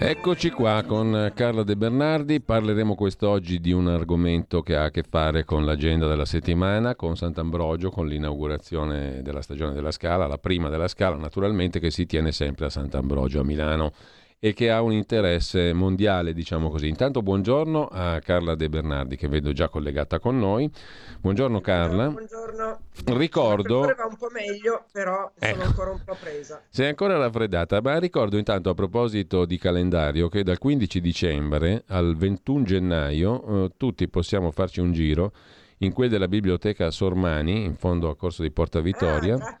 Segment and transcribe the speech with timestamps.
[0.00, 5.02] Eccoci qua con Carla De Bernardi, parleremo quest'oggi di un argomento che ha a che
[5.02, 10.68] fare con l'agenda della settimana, con Sant'Ambrogio, con l'inaugurazione della stagione della Scala, la prima
[10.68, 13.92] della Scala naturalmente che si tiene sempre a Sant'Ambrogio a Milano
[14.40, 16.88] e che ha un interesse mondiale, diciamo così.
[16.88, 20.70] Intanto buongiorno a Carla De Bernardi che vedo già collegata con noi.
[21.20, 22.08] Buongiorno Carla.
[22.08, 22.78] Buongiorno.
[23.06, 23.80] Ricordo...
[23.80, 25.62] va un po' meglio, però sono ecco.
[25.62, 26.62] ancora un po' presa.
[26.68, 32.16] Sei ancora raffreddata, ma ricordo intanto a proposito di calendario che dal 15 dicembre al
[32.16, 35.32] 21 gennaio eh, tutti possiamo farci un giro
[35.78, 39.34] in quel della biblioteca Sormani, in fondo a Corso di Porta Vittoria.
[39.34, 39.58] Ah,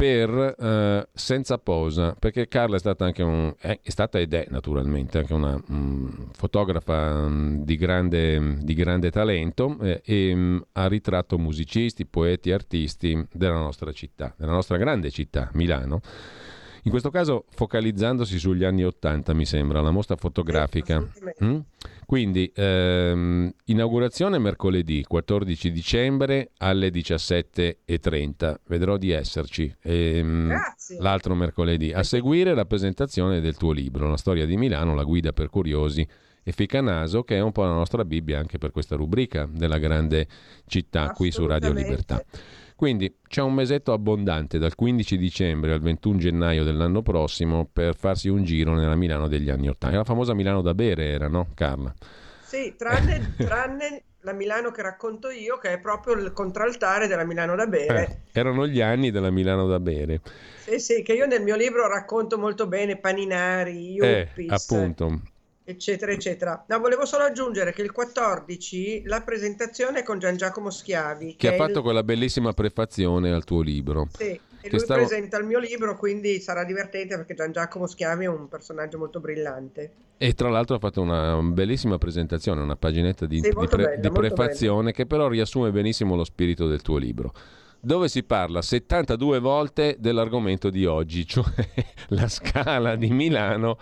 [0.00, 5.18] per eh, Senza Posa, perché Carla è stata anche un, è, stata ed è naturalmente
[5.18, 11.36] anche una um, fotografa um, di, grande, di, grande, talento eh, e um, ha ritratto
[11.36, 16.00] musicisti, poeti, artisti della nostra città, della nostra grande città, Milano.
[16.84, 21.06] In questo caso focalizzandosi sugli anni Ottanta, mi sembra, la mostra fotografica.
[21.44, 21.58] Mm?
[22.06, 28.60] Quindi, ehm, inaugurazione mercoledì 14 dicembre alle 17.30.
[28.66, 29.72] Vedrò di esserci.
[29.82, 30.52] Ehm.
[30.98, 31.92] L'altro mercoledì.
[31.92, 36.06] A seguire la presentazione del tuo libro, La storia di Milano, la guida per curiosi
[36.42, 40.26] e Ficanaso, che è un po' la nostra Bibbia anche per questa rubrica della grande
[40.66, 42.24] città qui su Radio Libertà.
[42.80, 48.30] Quindi c'è un mesetto abbondante dal 15 dicembre al 21 gennaio dell'anno prossimo per farsi
[48.30, 49.98] un giro nella Milano degli anni Ottanta.
[49.98, 51.92] La famosa Milano da bere era, no Carla?
[52.42, 57.54] Sì, tranne, tranne la Milano che racconto io, che è proprio il contraltare della Milano
[57.54, 58.22] da bere.
[58.32, 60.22] Eh, erano gli anni della Milano da bere.
[60.60, 64.50] Sì, sì, che io nel mio libro racconto molto bene, Paninari, Iuppis.
[64.50, 65.20] Eh, appunto
[65.70, 66.64] eccetera, eccetera.
[66.68, 71.36] No, volevo solo aggiungere che il 14 la presentazione è con Gian Giacomo Schiavi.
[71.36, 71.82] Che, che ha fatto il...
[71.82, 74.08] quella bellissima prefazione al tuo libro.
[74.16, 75.00] Sì, e lui stavo...
[75.06, 79.20] presenta il mio libro, quindi sarà divertente perché Gian Giacomo Schiavi è un personaggio molto
[79.20, 79.92] brillante.
[80.18, 83.84] E tra l'altro ha fatto una bellissima presentazione, una paginetta di, sì, di, pre...
[83.84, 84.90] bella, di prefazione bella.
[84.92, 87.32] che però riassume benissimo lo spirito del tuo libro
[87.80, 91.44] dove si parla 72 volte dell'argomento di oggi, cioè
[92.08, 93.78] la scala di Milano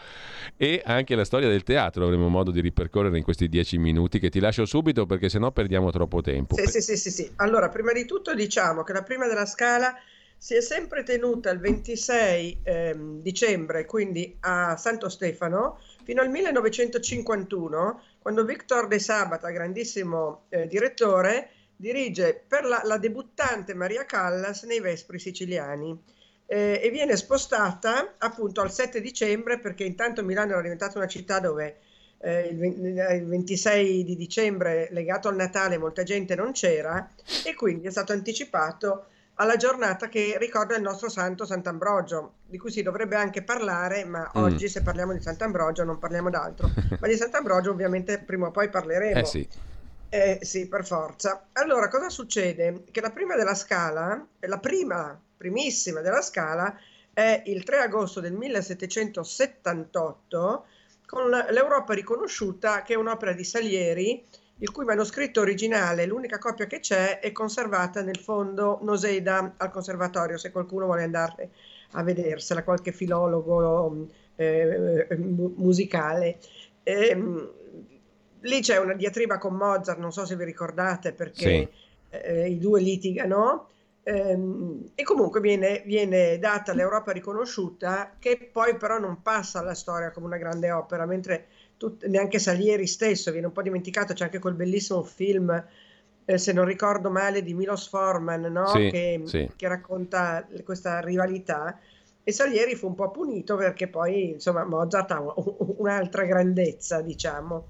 [0.57, 2.05] e anche la storia del teatro.
[2.05, 5.91] Avremo modo di ripercorrere in questi dieci minuti che ti lascio subito perché sennò perdiamo
[5.91, 6.57] troppo tempo.
[6.57, 7.33] Sì, sì, sì, sì, sì.
[7.37, 9.95] Allora, prima di tutto diciamo che la prima della scala
[10.41, 18.03] si è sempre tenuta il 26 ehm, dicembre, quindi a Santo Stefano, fino al 1951,
[18.21, 24.81] quando Victor De Sabata, grandissimo eh, direttore, dirige per la, la debuttante Maria Callas nei
[24.81, 25.97] Vespri siciliani
[26.47, 31.39] eh, e viene spostata appunto al 7 dicembre perché intanto Milano era diventata una città
[31.39, 31.77] dove
[32.19, 37.13] eh, il, il 26 di dicembre legato al Natale molta gente non c'era
[37.45, 39.07] e quindi è stato anticipato
[39.41, 44.23] alla giornata che ricorda il nostro santo Sant'Ambrogio, di cui si dovrebbe anche parlare, ma
[44.37, 44.43] mm.
[44.43, 46.69] oggi se parliamo di Sant'Ambrogio non parliamo d'altro.
[46.99, 49.21] ma di Sant'Ambrogio ovviamente prima o poi parleremo.
[49.21, 49.49] Eh sì.
[50.11, 51.49] Eh, sì, per forza.
[51.53, 52.85] Allora, cosa succede?
[52.91, 56.75] Che la prima della scala, la prima, primissima della scala,
[57.13, 60.65] è il 3 agosto del 1778,
[61.05, 64.25] con l'Europa riconosciuta che è un'opera di Salieri,
[64.61, 70.39] il cui manoscritto originale, l'unica copia che c'è, è conservata nel fondo Noseda al conservatorio,
[70.39, 71.51] se qualcuno vuole andare
[71.93, 76.39] a vedersela, qualche filologo eh, eh musicale.
[76.83, 77.15] Eh,
[78.41, 81.71] lì c'è una diatriba con Mozart, non so se vi ricordate perché
[82.11, 82.17] sì.
[82.17, 83.69] eh, i due litigano.
[84.03, 90.11] Ehm, e comunque viene, viene data l'Europa riconosciuta, che poi però non passa alla storia
[90.11, 94.15] come una grande opera, mentre tut, neanche Salieri stesso viene un po' dimenticato.
[94.15, 95.65] C'è anche quel bellissimo film,
[96.25, 98.67] eh, se non ricordo male, di Milos Forman, no?
[98.69, 99.51] sì, che, sì.
[99.55, 101.79] che racconta questa rivalità
[102.29, 105.35] e Salieri fu un po' punito perché poi insomma Mozart ha
[105.79, 107.69] un'altra grandezza diciamo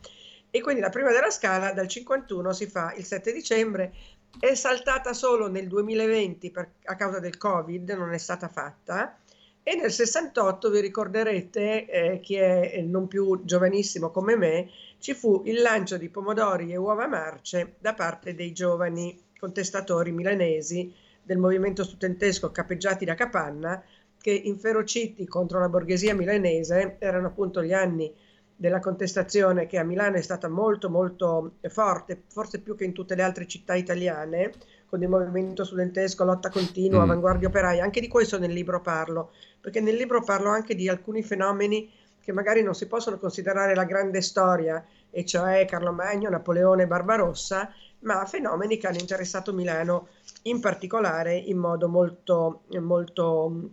[0.50, 3.92] e quindi la prima della scala dal 51 si fa il 7 dicembre,
[4.38, 9.18] è saltata solo nel 2020 per, a causa del Covid, non è stata fatta,
[9.62, 15.42] e nel 68 vi ricorderete, eh, chi è non più giovanissimo come me, ci fu
[15.44, 20.92] il lancio di pomodori e uova marce da parte dei giovani contestatori milanesi
[21.22, 23.82] del movimento studentesco capeggiati da Capanna,
[24.18, 28.12] che inferociti contro la borghesia milanese erano appunto gli anni
[28.60, 33.14] della contestazione che a Milano è stata molto molto forte, forse più che in tutte
[33.14, 34.50] le altre città italiane,
[34.86, 37.02] con il movimento studentesco, lotta continua, mm.
[37.02, 41.22] avanguardia operaia, anche di questo nel libro parlo, perché nel libro parlo anche di alcuni
[41.22, 41.88] fenomeni
[42.20, 47.72] che magari non si possono considerare la grande storia, e cioè Carlo Magno, Napoleone, Barbarossa,
[48.00, 50.08] ma fenomeni che hanno interessato Milano
[50.42, 53.70] in particolare in modo molto, molto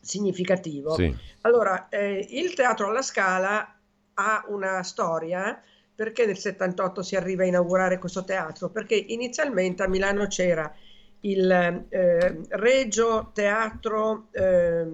[0.00, 0.94] significativo.
[0.94, 1.14] Sì.
[1.42, 3.73] Allora, eh, il teatro alla Scala
[4.14, 5.60] ha una storia
[5.94, 8.68] perché nel 78 si arriva a inaugurare questo teatro?
[8.68, 10.72] Perché inizialmente a Milano c'era
[11.20, 11.50] il
[11.88, 14.84] eh, Regio Teatro, eh,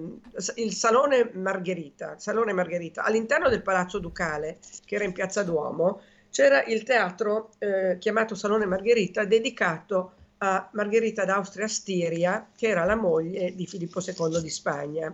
[0.55, 6.63] il Salone Margherita, Salone Margherita, all'interno del Palazzo Ducale, che era in Piazza Duomo, c'era
[6.63, 13.67] il teatro eh, chiamato Salone Margherita dedicato a Margherita d'Austria-Stiria, che era la moglie di
[13.67, 15.13] Filippo II di Spagna.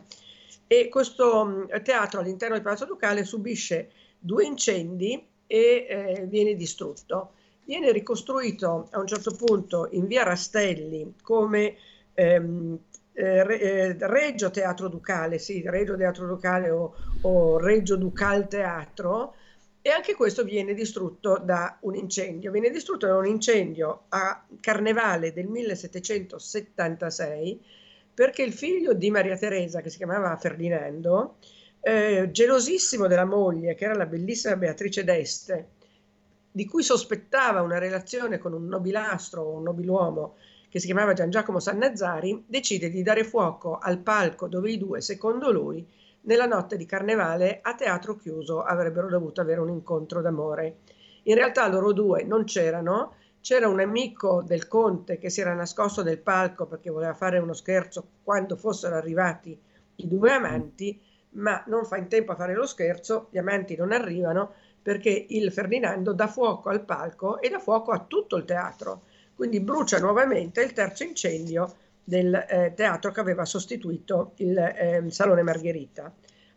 [0.67, 7.31] E questo mm, teatro all'interno del Palazzo Ducale subisce due incendi e eh, viene distrutto.
[7.63, 11.75] Viene ricostruito a un certo punto in via Rastelli come
[12.13, 12.77] ehm,
[13.13, 19.33] eh, eh Reggio Teatro Ducale, sì, Reggio Teatro Ducale o, o Reggio Ducal Teatro,
[19.81, 22.51] e anche questo viene distrutto da un incendio.
[22.51, 27.61] Viene distrutto da un incendio a Carnevale del 1776
[28.17, 31.35] perché il figlio di Maria Teresa, che si chiamava Ferdinando,
[31.81, 35.67] eh, gelosissimo della moglie, che era la bellissima Beatrice d'Este,
[36.51, 40.33] di cui sospettava una relazione con un nobilastro o un nobiluomo
[40.67, 44.99] che si chiamava Gian Giacomo Sannazzari, decide di dare fuoco al palco dove i due,
[44.99, 45.87] secondo lui,
[46.21, 50.77] nella notte di carnevale a teatro chiuso avrebbero dovuto avere un incontro d'amore.
[51.25, 56.03] In realtà loro due non c'erano, c'era un amico del conte che si era nascosto
[56.03, 59.57] nel palco perché voleva fare uno scherzo quando fossero arrivati
[59.95, 60.99] i due amanti,
[61.31, 65.51] ma non fa in tempo a fare lo scherzo, gli amanti non arrivano perché il
[65.51, 69.01] Ferdinando dà fuoco al palco e dà fuoco a tutto il teatro.
[69.35, 71.73] Quindi brucia nuovamente il terzo incendio
[72.03, 76.11] del eh, teatro che aveva sostituito il eh, Salone Margherita.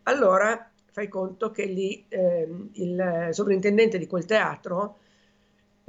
[0.05, 4.99] Allora fai conto che lì eh, il sovrintendente di quel teatro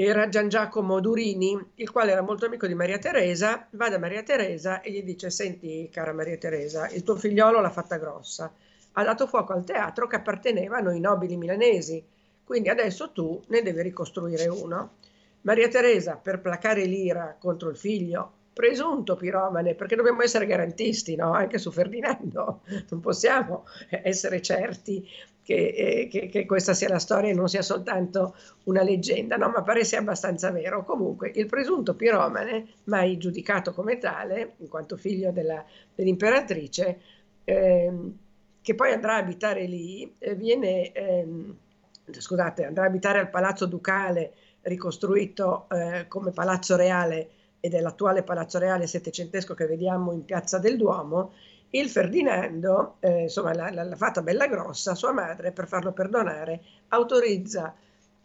[0.04, 4.24] era Gian Giacomo Durini, il quale era molto amico di Maria Teresa, va da Maria
[4.24, 8.52] Teresa e gli dice senti cara Maria Teresa, il tuo figliolo l'ha fatta grossa,
[8.94, 12.04] ha dato fuoco al teatro che apparteneva a noi nobili milanesi,
[12.44, 14.96] quindi adesso tu ne devi ricostruire uno.
[15.42, 21.34] Maria Teresa, per placare l'ira contro il figlio, presunto piromane, perché dobbiamo essere garantisti, no?
[21.34, 25.08] anche su Ferdinando, non possiamo essere certi
[25.44, 28.36] che, eh, che, che, questa sia la storia e non sia soltanto
[28.66, 29.50] una leggenda, no?
[29.50, 30.84] ma pare sia abbastanza vero.
[30.84, 35.64] Comunque, il presunto piromane, mai giudicato come tale, in quanto figlio della,
[35.96, 37.00] dell'imperatrice,
[37.44, 37.92] eh,
[38.62, 41.56] che poi andrà a abitare lì, eh, viene, ehm,
[42.12, 47.30] scusate, andrà a abitare al Palazzo Ducale, ricostruito eh, come Palazzo Reale
[47.60, 51.34] ed è l'attuale Palazzo Reale settecentesco che vediamo in Piazza del Duomo,
[51.72, 57.74] il Ferdinando, eh, insomma l'ha, l'ha, fatta bella grossa, sua madre per farlo perdonare autorizza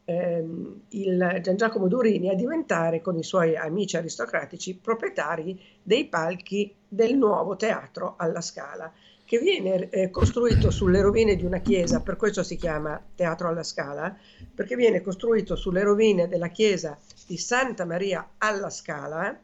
[0.05, 6.75] ehm, il Gian Giacomo Durini a diventare con i suoi amici aristocratici proprietari dei palchi
[6.89, 8.93] del nuovo teatro alla Scala
[9.27, 13.65] che viene eh, costruito sulle rovine di una chiesa, per questo si chiama Teatro alla
[13.65, 14.17] Scala,
[14.55, 16.97] perché viene costruito sulle rovine della chiesa
[17.27, 19.37] di Santa Maria alla Scala,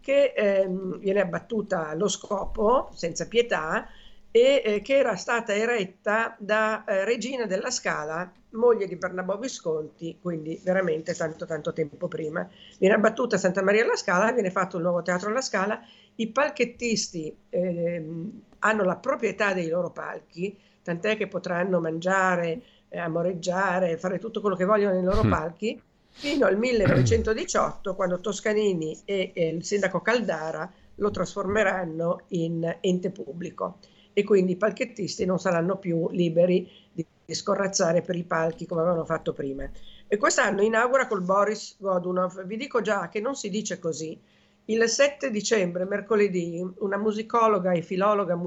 [0.00, 3.86] che ehm, viene abbattuta allo scopo, senza pietà,
[4.32, 10.18] e eh, che era stata eretta da eh, Regina della Scala, moglie di Bernabò Visconti,
[10.20, 12.48] quindi veramente tanto tanto tempo prima.
[12.78, 15.80] Viene abbattuta Santa Maria alla Scala, viene fatto il nuovo teatro alla Scala,
[16.16, 18.04] i palchettisti eh,
[18.60, 24.56] hanno la proprietà dei loro palchi, tant'è che potranno mangiare, eh, amoreggiare, fare tutto quello
[24.56, 25.30] che vogliono nei loro mm.
[25.30, 33.10] palchi, fino al 1918, quando Toscanini e, e il sindaco Caldara lo trasformeranno in ente
[33.10, 33.78] pubblico
[34.12, 38.82] e quindi i palchettisti non saranno più liberi di, di scorrazzare per i palchi come
[38.82, 39.68] avevano fatto prima.
[40.06, 42.44] E quest'anno inaugura col Boris Godunov.
[42.44, 44.18] Vi dico già che non si dice così.
[44.66, 48.38] Il 7 dicembre, mercoledì, una musicologa e filologa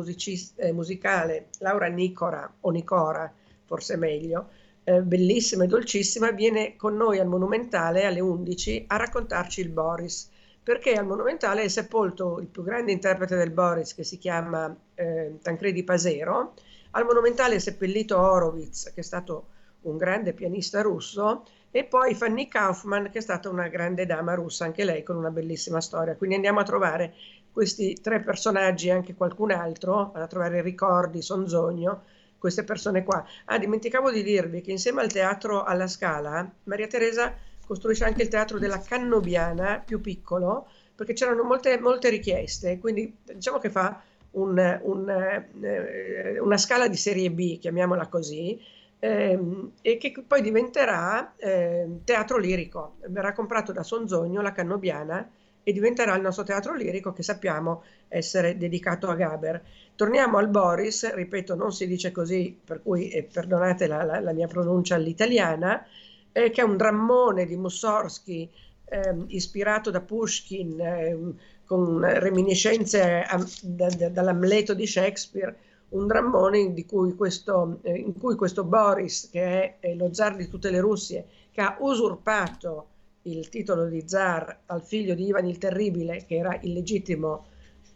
[0.55, 3.34] eh, musicale, Laura Nicora, o Nicora,
[3.65, 4.50] forse meglio,
[4.83, 10.29] eh, bellissima e dolcissima, viene con noi al Monumentale alle 11 a raccontarci il Boris
[10.61, 15.37] perché al Monumentale è sepolto il più grande interprete del Boris che si chiama eh,
[15.41, 16.53] Tancredi Pasero,
[16.91, 19.47] al Monumentale è seppellito Horowitz che è stato
[19.81, 24.63] un grande pianista russo e poi Fanny Kaufman che è stata una grande dama russa,
[24.63, 26.15] anche lei con una bellissima storia.
[26.15, 27.13] Quindi andiamo a trovare
[27.51, 32.03] questi tre personaggi e anche qualcun altro, a trovare ricordi, Sonzogno,
[32.43, 33.25] queste persone qua.
[33.45, 37.33] Ah, dimenticavo di dirvi che insieme al teatro alla Scala, Maria Teresa
[37.65, 43.59] costruisce anche il teatro della Cannobiana, più piccolo, perché c'erano molte, molte richieste, quindi diciamo
[43.59, 48.59] che fa un, un, eh, una scala di serie B, chiamiamola così,
[49.00, 52.95] ehm, e che poi diventerà eh, teatro lirico.
[53.07, 55.29] Verrà comprato da Sonzogno, la Cannobiana,
[55.63, 59.63] e diventerà il nostro teatro lirico che sappiamo essere dedicato a Gaber.
[59.96, 64.34] Torniamo al Boris, ripeto, non si dice così, per cui eh, perdonate la, la, la,
[64.34, 65.86] mia pronuncia all'italiana,
[66.32, 68.50] eh, che è un drammone di Mussorgsky
[68.86, 75.55] eh, ispirato da Pushkin, ehm, con reminiscenze a, da, da, dall'Amleto di Shakespeare,
[75.89, 80.48] un drammone in cui, questo, eh, in cui questo Boris, che è lo zar di
[80.48, 82.88] tutte le Russie, che ha usurpato
[83.24, 87.46] il titolo di zar al figlio di Ivan il Terribile, che era il legittimo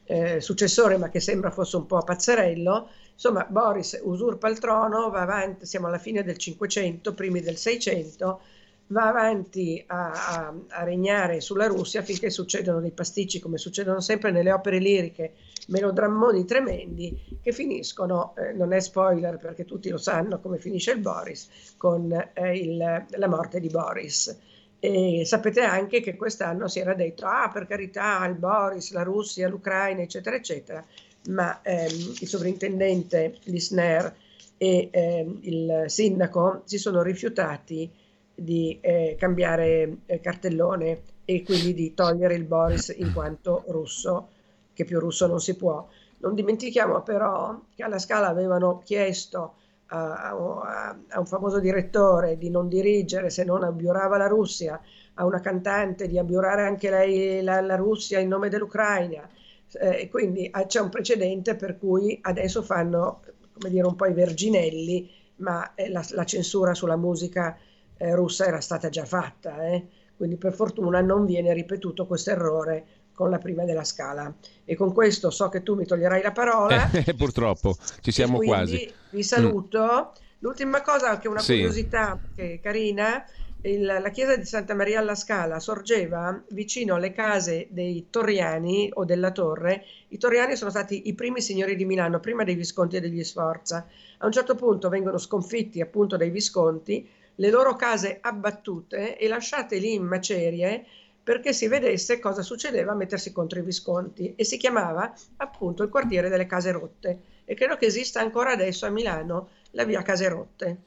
[0.06, 2.90] eh, successore, ma che sembra fosse un po' pazzerello.
[3.14, 8.42] Insomma, Boris usurpa il trono, va avanti, siamo alla fine del 500, primi del 600,
[8.88, 14.32] va avanti a, a, a, regnare sulla Russia finché succedono dei pasticci, come succedono sempre
[14.32, 15.34] nelle opere liriche,
[15.68, 21.00] melodrammoni tremendi, che finiscono, eh, non è spoiler perché tutti lo sanno come finisce il
[21.00, 24.56] Boris, con eh, il, la morte di Boris.
[24.80, 29.48] E sapete anche che quest'anno si era detto, ah per carità, il Boris, la Russia,
[29.48, 30.86] l'Ucraina, eccetera, eccetera,
[31.30, 34.16] ma ehm, il sovrintendente Lisner
[34.58, 37.90] e ehm, il sindaco si sono rifiutati
[38.34, 44.30] di eh, cambiare eh, cartellone e quindi di togliere il Boris in quanto russo,
[44.74, 45.88] che più russo non si può.
[46.20, 49.56] Non dimentichiamo però che alla Scala avevano chiesto
[49.88, 54.80] a, a, a, un famoso direttore di non dirigere se non abbiurava la Russia,
[55.16, 59.28] a una cantante di abbiurare anche lei la, la Russia in nome dell'Ucraina.
[59.74, 63.22] Eh, quindi ah, c'è un precedente per cui adesso fanno
[63.54, 67.58] come dire un po' i verginelli, ma eh, la, la, censura sulla musica
[67.98, 69.66] eh, russa era stata già fatta.
[69.68, 69.88] Eh.
[70.16, 72.86] Quindi per fortuna non viene ripetuto questo errore
[73.18, 74.32] con la prima della scala.
[74.64, 76.92] E con questo so che tu mi toglierai la parola.
[76.94, 78.94] Eh, purtroppo, ci siamo quasi.
[79.10, 79.80] Vi saluto.
[79.80, 80.26] Mm.
[80.40, 81.56] L'ultima cosa, che è una sì.
[81.56, 83.26] curiosità che carina,
[83.62, 89.04] il, la chiesa di Santa Maria alla Scala sorgeva vicino alle case dei Torriani o
[89.04, 89.84] della Torre.
[90.10, 93.88] I Torriani sono stati i primi signori di Milano, prima dei Visconti e degli Sforza.
[94.20, 99.78] A un certo punto vengono sconfitti appunto dai Visconti, le loro case abbattute e lasciate
[99.78, 100.86] lì in macerie
[101.28, 105.90] perché si vedesse cosa succedeva a mettersi contro i Visconti e si chiamava appunto il
[105.90, 110.30] quartiere delle case rotte e credo che esista ancora adesso a Milano la via Case
[110.30, 110.78] Rotte.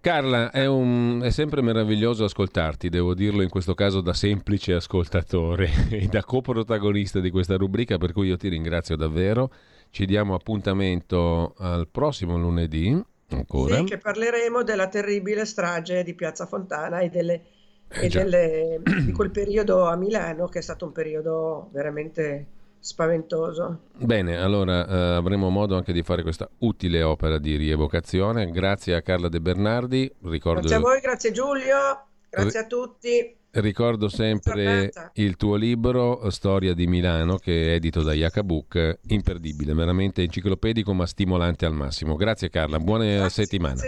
[0.00, 5.68] Carla, è, un, è, sempre meraviglioso ascoltarti, devo dirlo in questo caso da semplice ascoltatore
[5.90, 9.50] e da coprotagonista di questa rubrica, per cui io ti ringrazio davvero.
[9.90, 13.02] Ci diamo appuntamento al prossimo lunedì.
[13.30, 13.78] Ancora.
[13.78, 17.42] Sì, che parleremo della terribile strage di Piazza Fontana e delle
[17.88, 22.46] eh, e delle, di quel periodo a Milano che è stato un periodo veramente
[22.78, 23.80] spaventoso.
[23.96, 28.50] Bene, allora eh, avremo modo anche di fare questa utile opera di rievocazione.
[28.50, 30.10] Grazie a Carla De Bernardi.
[30.22, 30.60] Ricordo...
[30.60, 33.34] Grazie a voi, grazie Giulio, grazie a tutti.
[33.58, 40.22] Ricordo sempre il tuo libro Storia di Milano che è edito da Iacabook, imperdibile, veramente
[40.22, 42.16] enciclopedico ma stimolante al massimo.
[42.16, 43.80] Grazie Carla, buona grazie, settimana.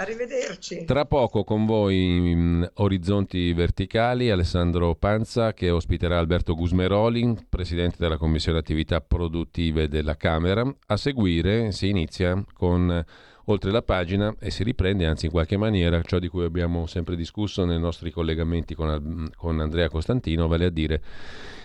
[0.00, 0.84] Arrivederci.
[0.84, 8.58] Tra poco con voi Orizzonti Verticali Alessandro Panza che ospiterà Alberto Gusmeroli, presidente della Commissione
[8.58, 10.64] Attività Produttive della Camera.
[10.86, 13.04] A seguire si inizia con
[13.50, 17.16] oltre la pagina e si riprende anzi in qualche maniera ciò di cui abbiamo sempre
[17.16, 21.02] discusso nei nostri collegamenti con, con Andrea Costantino, vale a dire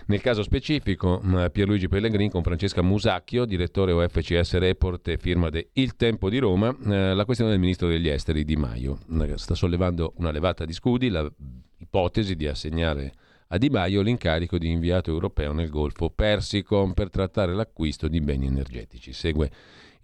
[0.06, 5.96] nel caso specifico Pierluigi Pellegrin con Francesca Musacchio, direttore OFCS Report e firma de Il
[5.96, 8.98] Tempo di Roma, eh, la questione del ministro degli esteri Di Maio.
[9.22, 13.12] Eh, sta sollevando una levata di scudi, l'ipotesi di assegnare
[13.48, 18.46] a Di Maio l'incarico di inviato europeo nel Golfo Persico per trattare l'acquisto di beni
[18.46, 19.12] energetici.
[19.14, 19.50] Segue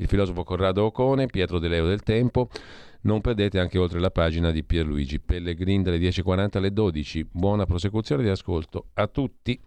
[0.00, 2.48] il filosofo Corrado Ocone, Pietro De Leo del Tempo.
[3.02, 7.28] Non perdete anche oltre la pagina di Pierluigi Pellegrin dalle 10.40 alle 12.
[7.30, 9.58] Buona prosecuzione di ascolto a tutti.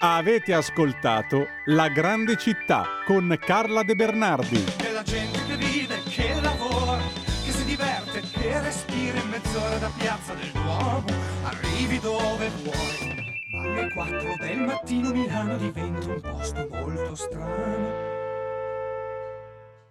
[0.00, 4.64] Avete ascoltato La Grande Città con Carla De Bernardi.
[4.78, 6.98] È la gente che vive, che lavora,
[7.44, 11.04] che si diverte, che respira in mezz'ora da piazza del Duomo.
[11.44, 13.30] Arrivi dove vuoi.
[13.52, 18.11] Ma alle 4 del mattino Milano diventa un posto molto strano